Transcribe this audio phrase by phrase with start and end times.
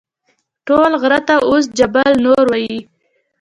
[0.67, 2.77] ټول غره ته اوس جبل نور وایي.